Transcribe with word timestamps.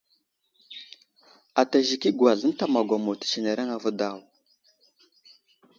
Ata 1.61 1.77
zik 1.87 2.03
i 2.09 2.11
agwazl 2.11 2.45
ənta 2.49 2.65
magwamo 2.73 3.11
tətsenereŋ 3.19 3.69
avo 3.75 3.89
daw. 3.99 4.17